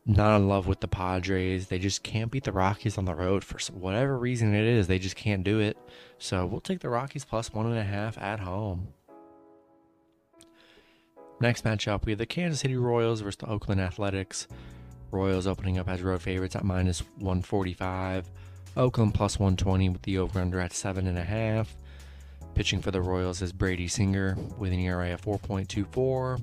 Not 0.07 0.37
in 0.37 0.49
love 0.49 0.67
with 0.67 0.81
the 0.81 0.89
Padres. 0.89 1.69
They 1.69 1.79
just 1.79 2.03
can't 2.03 2.31
beat 2.31 2.45
the 2.45 2.53
Rockies 2.53 2.97
on 2.97 3.05
the 3.05 3.15
road 3.15 3.45
for 3.45 3.59
whatever 3.73 4.19
reason 4.19 4.55
it 4.55 4.65
is. 4.65 4.87
They 4.87 4.99
just 4.99 5.17
can't 5.17 5.45
do 5.45 5.61
it. 5.61 5.77
So 6.19 6.47
we'll 6.47 6.61
take 6.61 6.81
the 6.81 6.89
Rockies 6.89 7.25
plus 7.25 7.53
one 7.53 7.67
and 7.67 7.79
a 7.79 7.85
half 7.85 8.19
at 8.19 8.41
home. 8.41 8.89
Next 11.41 11.65
matchup, 11.65 12.05
we 12.05 12.13
have 12.13 12.19
the 12.19 12.27
Kansas 12.27 12.61
City 12.61 12.77
Royals 12.77 13.21
versus 13.21 13.37
the 13.37 13.49
Oakland 13.49 13.81
Athletics. 13.81 14.47
Royals 15.11 15.47
opening 15.47 15.79
up 15.79 15.89
as 15.89 16.03
road 16.03 16.23
favorites 16.23 16.57
at 16.57 16.65
minus 16.65 17.01
145. 17.17 18.31
Oakland 18.77 19.15
plus 19.15 19.39
120 19.39 19.89
with 19.89 20.03
the 20.03 20.19
over 20.19 20.41
under 20.41 20.61
at 20.61 20.73
7.5. 20.73 21.67
Pitching 22.55 22.81
for 22.81 22.91
the 22.91 23.01
Royals 23.01 23.43
is 23.43 23.53
Brady 23.53 23.89
Singer 23.89 24.37
with 24.59 24.73
an 24.73 24.81
ERA 24.81 25.15
of 25.15 25.23
4.24. 25.23 26.41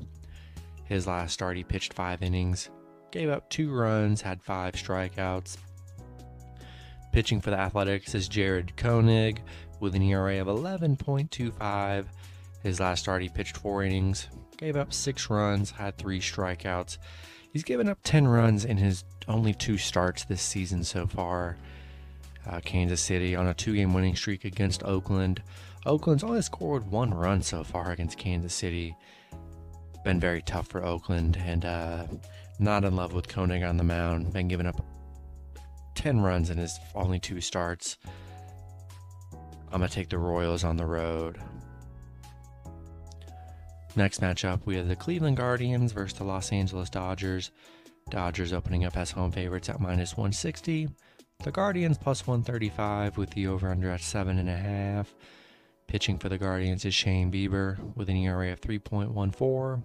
His 0.88 1.08
last 1.08 1.34
start, 1.34 1.58
he 1.58 1.64
pitched 1.64 1.94
five 1.94 2.22
innings, 2.22 2.70
gave 3.12 3.30
up 3.30 3.50
two 3.50 3.74
runs, 3.74 4.22
had 4.22 4.42
five 4.42 4.76
strikeouts. 4.76 5.58
Pitching 7.12 7.42
for 7.42 7.50
the 7.50 7.60
Athletics 7.60 8.16
is 8.16 8.28
Jared 8.28 8.76
Koenig 8.78 9.42
with 9.80 9.96
an 9.96 10.02
ERA 10.02 10.40
of 10.40 10.48
11.25. 10.48 12.06
His 12.64 12.80
last 12.80 13.02
start, 13.02 13.22
he 13.22 13.30
pitched 13.30 13.58
four 13.58 13.84
innings, 13.84 14.28
gave 14.58 14.76
up 14.76 14.94
six 14.94 15.30
runs, 15.30 15.72
had 15.72 15.98
three 15.98 16.20
strikeouts. 16.20 16.98
He's 17.52 17.64
given 17.64 17.90
up 17.90 18.00
10 18.04 18.28
runs 18.28 18.66
in 18.66 18.78
his 18.78 19.04
only 19.28 19.54
two 19.54 19.78
starts 19.78 20.26
this 20.26 20.42
season 20.42 20.84
so 20.84 21.08
far. 21.08 21.58
Uh, 22.46 22.62
Kansas 22.62 23.02
City 23.02 23.36
on 23.36 23.48
a 23.48 23.54
two 23.54 23.76
game 23.76 23.94
winning 23.94 24.16
streak 24.16 24.46
against 24.46 24.84
Oakland. 24.84 25.42
Oakland's 25.86 26.24
only 26.24 26.42
scored 26.42 26.90
one 26.90 27.14
run 27.14 27.42
so 27.42 27.64
far 27.64 27.92
against 27.92 28.18
Kansas 28.18 28.54
City. 28.54 28.96
Been 30.08 30.22
very 30.22 30.42
tough 30.42 30.68
for 30.68 30.86
Oakland 30.86 31.36
and 31.46 31.66
uh, 31.66 32.08
not 32.60 32.86
in 32.86 32.96
love 32.96 33.12
with 33.12 33.28
Koenig 33.28 33.62
on 33.62 33.76
the 33.76 33.84
mound. 33.84 34.32
Been 34.32 34.48
giving 34.48 34.66
up 34.66 34.80
10 35.96 36.22
runs 36.22 36.50
in 36.50 36.58
his 36.58 36.80
only 36.96 37.20
two 37.20 37.42
starts. 37.42 37.98
I'm 39.70 39.80
going 39.80 39.90
to 39.90 39.94
take 39.94 40.08
the 40.08 40.18
Royals 40.18 40.64
on 40.64 40.78
the 40.78 40.86
road. 40.86 41.42
Next 43.98 44.22
matchup, 44.22 44.62
we 44.64 44.78
have 44.78 44.88
the 44.88 44.96
Cleveland 44.96 45.36
Guardians 45.36 45.92
versus 45.92 46.18
the 46.18 46.24
Los 46.24 46.54
Angeles 46.54 46.90
Dodgers. 46.90 47.52
Dodgers 48.10 48.54
opening 48.54 48.86
up 48.86 48.96
as 48.96 49.12
home 49.12 49.34
favorites 49.34 49.68
at 49.68 49.82
minus 49.82 50.16
160. 50.16 50.88
The 51.44 51.52
Guardians 51.52 51.98
plus 51.98 52.26
135 52.26 53.18
with 53.18 53.32
the 53.32 53.48
over 53.48 53.70
under 53.70 53.92
at 53.92 54.00
7.5. 54.00 55.06
Pitching 55.88 56.18
for 56.18 56.30
the 56.30 56.38
Guardians 56.38 56.86
is 56.86 56.94
Shane 56.94 57.30
Bieber 57.30 57.78
with 57.98 58.08
an 58.08 58.16
ERA 58.16 58.54
of 58.54 58.62
3.14. 58.62 59.84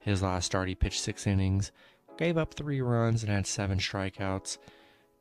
His 0.00 0.22
last 0.22 0.46
start, 0.46 0.68
he 0.68 0.74
pitched 0.74 1.00
six 1.00 1.26
innings, 1.26 1.72
gave 2.16 2.36
up 2.36 2.54
three 2.54 2.80
runs, 2.80 3.22
and 3.22 3.30
had 3.30 3.46
seven 3.46 3.78
strikeouts. 3.78 4.58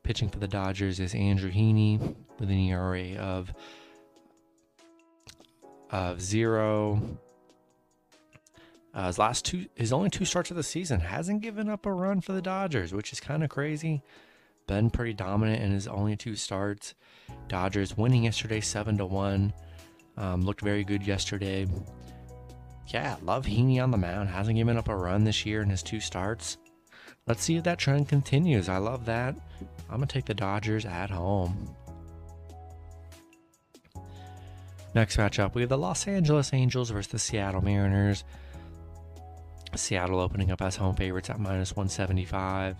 Pitching 0.03 0.29
for 0.29 0.39
the 0.39 0.47
Dodgers 0.47 0.99
is 0.99 1.13
Andrew 1.13 1.51
Heaney 1.51 1.99
with 2.39 2.49
an 2.49 2.57
ERA 2.57 3.15
of 3.15 3.53
of 5.91 6.21
zero. 6.21 7.01
Uh, 8.93 9.07
his 9.07 9.19
last 9.19 9.45
two, 9.45 9.65
his 9.75 9.93
only 9.93 10.09
two 10.09 10.25
starts 10.25 10.49
of 10.49 10.57
the 10.57 10.63
season, 10.63 10.99
hasn't 10.99 11.41
given 11.41 11.69
up 11.69 11.85
a 11.85 11.91
run 11.91 12.21
for 12.21 12.31
the 12.31 12.41
Dodgers, 12.41 12.93
which 12.93 13.11
is 13.11 13.19
kind 13.19 13.43
of 13.43 13.49
crazy. 13.49 14.01
Been 14.67 14.89
pretty 14.89 15.13
dominant 15.13 15.61
in 15.61 15.71
his 15.71 15.87
only 15.87 16.15
two 16.15 16.35
starts. 16.35 16.93
Dodgers 17.47 17.97
winning 17.97 18.23
yesterday, 18.23 18.61
seven 18.61 18.97
to 18.97 19.05
one. 19.05 19.53
Um, 20.17 20.41
looked 20.41 20.61
very 20.61 20.83
good 20.83 21.05
yesterday. 21.05 21.67
Yeah, 22.89 23.17
love 23.23 23.45
Heaney 23.45 23.81
on 23.81 23.91
the 23.91 23.97
mound. 23.97 24.29
Hasn't 24.29 24.57
given 24.57 24.77
up 24.77 24.87
a 24.87 24.95
run 24.95 25.23
this 25.23 25.45
year 25.45 25.61
in 25.61 25.69
his 25.69 25.83
two 25.83 25.99
starts. 25.99 26.57
Let's 27.27 27.43
see 27.43 27.55
if 27.57 27.63
that 27.65 27.77
trend 27.77 28.09
continues. 28.09 28.67
I 28.67 28.77
love 28.77 29.05
that. 29.05 29.35
I'm 29.89 29.97
going 29.97 30.07
to 30.07 30.13
take 30.13 30.25
the 30.25 30.33
Dodgers 30.33 30.85
at 30.85 31.11
home. 31.11 31.69
Next 34.95 35.17
matchup, 35.17 35.53
we 35.53 35.61
have 35.61 35.69
the 35.69 35.77
Los 35.77 36.07
Angeles 36.07 36.51
Angels 36.51 36.89
versus 36.89 37.11
the 37.11 37.19
Seattle 37.19 37.61
Mariners. 37.61 38.23
Seattle 39.75 40.19
opening 40.19 40.49
up 40.49 40.63
as 40.63 40.75
home 40.75 40.95
favorites 40.95 41.29
at 41.29 41.39
minus 41.39 41.75
175. 41.75 42.75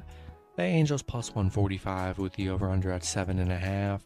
The 0.55 0.63
Angels 0.63 1.03
plus 1.03 1.29
145 1.29 2.17
with 2.17 2.33
the 2.33 2.49
over 2.49 2.71
under 2.71 2.91
at 2.91 3.03
7.5. 3.03 4.01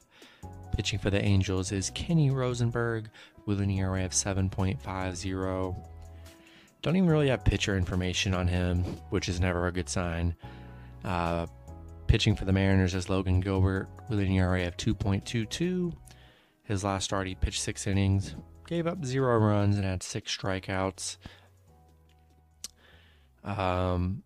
Pitching 0.75 1.00
for 1.00 1.10
the 1.10 1.24
Angels 1.24 1.72
is 1.72 1.91
Kenny 1.91 2.29
Rosenberg 2.29 3.10
with 3.45 3.62
an 3.62 3.69
ERA 3.69 4.03
of 4.03 4.12
7.50. 4.12 5.92
Don't 6.84 6.98
even 6.98 7.10
really 7.10 7.30
have 7.30 7.46
pitcher 7.46 7.78
information 7.78 8.34
on 8.34 8.46
him, 8.46 8.84
which 9.10 9.30
is 9.30 9.40
never 9.40 9.68
a 9.68 9.72
good 9.72 9.88
sign. 9.88 10.36
Uh, 11.06 11.48
pitching 12.08 12.36
for 12.36 12.44
the 12.44 12.52
Mariners 12.52 12.94
is 12.94 13.10
Logan 13.10 13.40
Gilbert 13.40 13.88
with 14.10 14.20
an 14.20 14.30
ERA 14.30 14.68
of 14.68 14.75
2.22. 14.75 15.94
His 16.63 16.84
last 16.84 17.06
start, 17.06 17.25
he 17.25 17.36
pitched 17.36 17.62
six 17.62 17.88
innings, 17.88 18.36
gave 18.68 18.86
up 18.86 19.06
zero 19.06 19.38
runs, 19.38 19.78
and 19.78 19.86
had 19.86 20.04
six 20.04 20.36
strikeouts. 20.38 21.16
Um, 23.46 24.24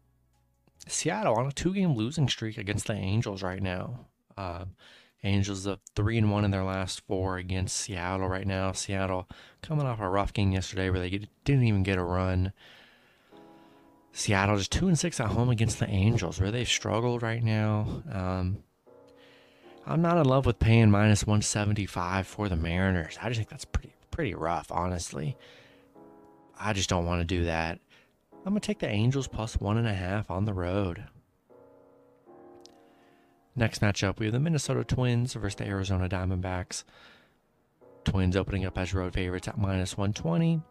Seattle 0.88 1.36
on 1.36 1.46
a 1.46 1.52
two-game 1.52 1.94
losing 1.94 2.28
streak 2.28 2.58
against 2.58 2.88
the 2.88 2.94
Angels 2.94 3.44
right 3.44 3.62
now. 3.62 4.08
Uh, 4.36 4.66
Angels 5.28 5.66
of 5.66 5.80
three 5.96 6.18
and 6.18 6.32
one 6.32 6.46
in 6.46 6.52
their 6.52 6.64
last 6.64 7.02
four 7.08 7.38
against 7.38 7.78
Seattle 7.78 8.28
right 8.28 8.48
now. 8.48 8.72
Seattle 8.72 9.28
coming 9.62 9.86
off 9.86 10.00
a 10.00 10.10
rough 10.10 10.34
game 10.34 10.52
yesterday 10.52 10.90
where 10.90 11.00
they 11.00 11.28
didn't 11.44 11.64
even 11.64 11.84
get 11.84 11.98
a 11.98 12.04
run. 12.04 12.54
Seattle 14.12 14.58
just 14.58 14.72
two 14.72 14.88
and 14.88 14.98
six 14.98 15.20
at 15.20 15.28
home 15.28 15.50
against 15.50 15.80
the 15.80 15.90
Angels, 15.90 16.42
where 16.42 16.50
they've 16.50 16.68
struggled 16.68 17.22
right 17.22 17.44
now. 17.44 18.02
Um, 18.12 18.64
I'm 19.86 20.02
not 20.02 20.18
in 20.18 20.26
love 20.26 20.46
with 20.46 20.60
paying 20.60 20.90
minus 20.90 21.28
175 21.28 22.26
for 22.26 22.50
the 22.50 22.56
Mariners. 22.56 23.18
I 23.22 23.30
just 23.30 23.38
think 23.38 23.50
that's 23.50 23.66
pretty 23.66 23.94
pretty 24.10 24.34
rough, 24.34 24.72
honestly. 24.72 25.38
I 26.60 26.74
just 26.74 26.90
don't 26.90 27.06
want 27.06 27.22
to 27.22 27.26
do 27.26 27.46
that. 27.46 27.80
I'm 28.46 28.54
gonna 28.54 28.60
take 28.60 28.80
the 28.80 28.90
Angels 28.90 29.28
plus 29.28 29.60
one 29.60 29.78
and 29.78 29.88
a 29.88 29.94
half 29.94 30.32
on 30.32 30.46
the 30.46 30.54
road. 30.54 31.04
Next 33.58 33.82
matchup, 33.82 34.20
we 34.20 34.28
have 34.28 34.34
the 34.34 34.40
Minnesota 34.40 34.84
Twins 34.84 35.34
versus 35.34 35.56
the 35.56 35.66
Arizona 35.66 36.08
Diamondbacks. 36.08 36.84
Twins 38.06 38.38
opening 38.38 38.66
up 38.66 38.78
as 38.78 38.94
road 38.94 39.14
favorites 39.14 39.48
at 39.48 39.58
minus 39.58 39.98
120. 39.98 40.62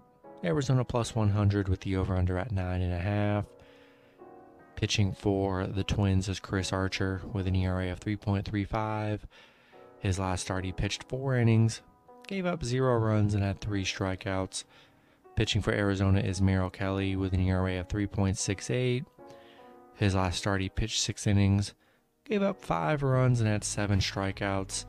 Arizona 0.44 0.85
plus 0.85 1.12
100 1.12 1.68
with 1.68 1.81
the 1.81 1.96
over 1.96 2.14
under 2.14 2.38
at 2.38 2.53
9.5. 2.53 3.44
Pitching 4.77 5.12
for 5.12 5.66
the 5.66 5.83
Twins 5.83 6.29
is 6.29 6.38
Chris 6.38 6.72
Archer 6.72 7.22
with 7.33 7.49
an 7.49 7.57
ERA 7.57 7.90
of 7.90 7.99
3.35. 7.99 9.18
His 9.99 10.20
last 10.20 10.42
start, 10.42 10.64
he 10.64 10.70
pitched 10.70 11.09
four 11.09 11.35
innings, 11.35 11.81
gave 12.29 12.46
up 12.46 12.62
zero 12.62 12.96
runs, 12.99 13.35
and 13.35 13.42
had 13.42 13.61
three 13.61 13.85
strikeouts. 13.85 14.62
Pitching 15.35 15.61
for 15.61 15.72
Arizona 15.72 16.20
is 16.20 16.40
Merrill 16.40 16.70
Kelly 16.70 17.16
with 17.16 17.33
an 17.33 17.40
ERA 17.40 17.81
of 17.81 17.88
3.68. 17.88 19.05
His 19.96 20.14
last 20.14 20.38
start, 20.38 20.61
he 20.61 20.68
pitched 20.68 21.01
six 21.01 21.27
innings, 21.27 21.75
gave 22.26 22.42
up 22.42 22.60
five 22.60 23.02
runs 23.02 23.40
and 23.40 23.48
had 23.48 23.64
seven 23.64 24.00
strikeouts. 24.00 24.84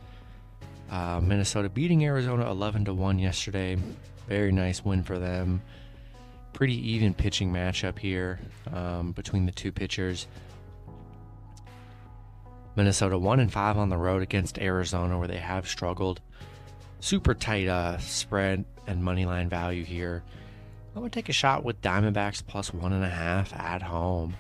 Uh, 0.90 1.22
Minnesota 1.22 1.70
beating 1.70 2.04
Arizona 2.04 2.50
11 2.50 2.86
to 2.86 2.94
1 2.94 3.20
yesterday. 3.20 3.78
Very 4.28 4.52
nice 4.52 4.84
win 4.84 5.04
for 5.04 5.20
them. 5.20 5.62
Pretty 6.54 6.76
even 6.92 7.14
pitching 7.14 7.52
matchup 7.52 8.00
here 8.00 8.40
um, 8.74 9.12
between 9.12 9.46
the 9.46 9.52
two 9.52 9.72
pitchers. 9.72 10.28
Minnesota 12.76 13.18
1 13.18 13.40
and 13.40 13.52
5 13.52 13.78
on 13.78 13.90
the 13.90 13.98
road 13.98 14.22
against 14.24 14.58
Arizona, 14.60 15.18
where 15.18 15.28
they 15.28 15.38
have 15.38 15.68
struggled. 15.68 16.22
Super 17.00 17.36
tight 17.36 17.68
uh, 17.68 18.00
spread 18.00 18.66
and 18.88 19.04
money 19.04 19.26
line 19.26 19.50
value 19.50 19.84
here. 19.84 20.24
I'm 20.96 21.02
going 21.02 21.12
to 21.12 21.16
take 21.16 21.30
a 21.30 21.34
shot 21.34 21.64
with 21.64 21.82
Diamondbacks 21.82 22.42
plus 22.46 22.72
1.5 22.72 23.56
at 23.56 23.84
home. 23.84 24.36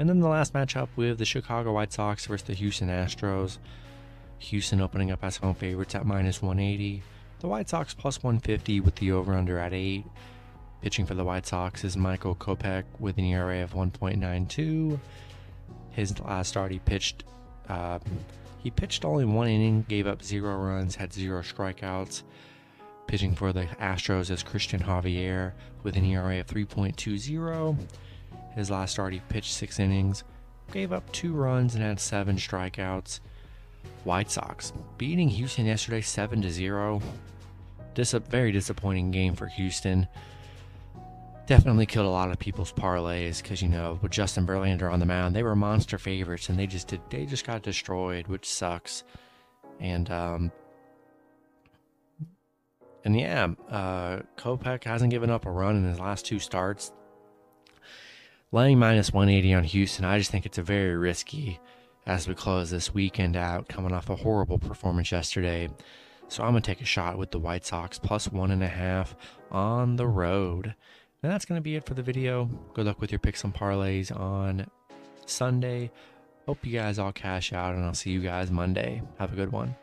And 0.00 0.08
then 0.08 0.20
the 0.20 0.28
last 0.28 0.54
matchup, 0.54 0.88
have 0.96 1.18
the 1.18 1.26
Chicago 1.26 1.74
White 1.74 1.92
Sox 1.92 2.24
versus 2.24 2.46
the 2.46 2.54
Houston 2.54 2.88
Astros. 2.88 3.58
Houston 4.38 4.80
opening 4.80 5.10
up 5.10 5.22
as 5.22 5.36
home 5.36 5.54
favorites 5.54 5.94
at 5.94 6.06
minus 6.06 6.40
180. 6.40 7.02
The 7.40 7.46
White 7.46 7.68
Sox 7.68 7.92
plus 7.92 8.22
150 8.22 8.80
with 8.80 8.94
the 8.94 9.12
over 9.12 9.34
under 9.34 9.58
at 9.58 9.74
8. 9.74 10.06
Pitching 10.80 11.04
for 11.04 11.12
the 11.12 11.22
White 11.22 11.46
Sox 11.46 11.84
is 11.84 11.98
Michael 11.98 12.34
Kopech 12.34 12.84
with 12.98 13.18
an 13.18 13.24
ERA 13.24 13.62
of 13.62 13.74
1.92. 13.74 14.98
His 15.90 16.18
last 16.20 16.48
start, 16.48 16.72
he 16.72 16.78
pitched. 16.78 17.24
Uh, 17.68 17.98
he 18.62 18.70
pitched 18.70 19.04
only 19.04 19.26
one 19.26 19.48
inning, 19.48 19.84
gave 19.86 20.06
up 20.06 20.22
zero 20.22 20.56
runs, 20.56 20.94
had 20.94 21.12
zero 21.12 21.42
strikeouts. 21.42 22.22
Pitching 23.06 23.34
for 23.34 23.52
the 23.52 23.66
Astros 23.78 24.30
is 24.30 24.42
Cristian 24.42 24.82
Javier 24.82 25.52
with 25.82 25.96
an 25.96 26.06
ERA 26.06 26.40
of 26.40 26.46
3.20. 26.46 27.76
His 28.54 28.70
last 28.70 28.92
start, 28.92 29.12
he 29.12 29.20
pitched 29.28 29.52
six 29.52 29.78
innings, 29.78 30.24
gave 30.72 30.92
up 30.92 31.10
two 31.12 31.32
runs, 31.32 31.74
and 31.74 31.84
had 31.84 32.00
seven 32.00 32.36
strikeouts. 32.36 33.20
White 34.04 34.30
Sox 34.30 34.72
beating 34.98 35.28
Houston 35.28 35.66
yesterday 35.66 36.00
7 36.00 36.42
to 36.42 36.50
0. 36.50 37.02
Dis- 37.94 38.12
very 38.12 38.52
disappointing 38.52 39.10
game 39.10 39.34
for 39.34 39.46
Houston. 39.46 40.06
Definitely 41.46 41.86
killed 41.86 42.06
a 42.06 42.10
lot 42.10 42.30
of 42.30 42.38
people's 42.38 42.72
parlays 42.72 43.42
because 43.42 43.60
you 43.60 43.68
know 43.68 43.98
with 44.00 44.12
Justin 44.12 44.46
Verlander 44.46 44.90
on 44.90 45.00
the 45.00 45.06
mound, 45.06 45.34
they 45.34 45.42
were 45.42 45.56
monster 45.56 45.98
favorites 45.98 46.48
and 46.48 46.58
they 46.58 46.66
just 46.66 46.88
did 46.88 47.00
they 47.10 47.26
just 47.26 47.46
got 47.46 47.62
destroyed, 47.62 48.28
which 48.28 48.48
sucks. 48.48 49.02
And 49.80 50.10
um, 50.10 50.52
and 53.04 53.18
yeah, 53.18 53.48
uh, 53.68 54.20
Kopech 54.36 54.84
hasn't 54.84 55.10
given 55.10 55.30
up 55.30 55.44
a 55.44 55.50
run 55.50 55.76
in 55.76 55.84
his 55.84 55.98
last 55.98 56.24
two 56.24 56.38
starts 56.38 56.92
laying 58.52 58.78
minus 58.78 59.12
180 59.12 59.54
on 59.54 59.64
Houston, 59.64 60.04
I 60.04 60.18
just 60.18 60.30
think 60.30 60.46
it's 60.46 60.58
a 60.58 60.62
very 60.62 60.96
risky 60.96 61.60
as 62.06 62.26
we 62.26 62.34
close 62.34 62.70
this 62.70 62.92
weekend 62.92 63.36
out, 63.36 63.68
coming 63.68 63.92
off 63.92 64.10
a 64.10 64.16
horrible 64.16 64.58
performance 64.58 65.12
yesterday. 65.12 65.68
So 66.28 66.42
I'm 66.42 66.52
going 66.52 66.62
to 66.62 66.66
take 66.66 66.80
a 66.80 66.86
shot 66.86 67.18
with 67.18 67.30
the 67.30 67.38
White 67.38 67.66
Sox 67.66 67.98
plus 67.98 68.28
one 68.28 68.50
and 68.50 68.62
a 68.62 68.68
half 68.68 69.14
on 69.50 69.96
the 69.96 70.06
road. 70.06 70.74
And 71.22 71.30
that's 71.30 71.44
going 71.44 71.58
to 71.58 71.62
be 71.62 71.76
it 71.76 71.84
for 71.84 71.94
the 71.94 72.02
video. 72.02 72.46
Good 72.72 72.86
luck 72.86 73.00
with 73.00 73.12
your 73.12 73.18
picks 73.18 73.44
and 73.44 73.54
parlays 73.54 74.16
on 74.16 74.66
Sunday. 75.26 75.90
Hope 76.46 76.64
you 76.64 76.72
guys 76.72 76.98
all 76.98 77.12
cash 77.12 77.52
out, 77.52 77.74
and 77.74 77.84
I'll 77.84 77.94
see 77.94 78.10
you 78.10 78.20
guys 78.20 78.50
Monday. 78.50 79.02
Have 79.18 79.32
a 79.32 79.36
good 79.36 79.52
one. 79.52 79.76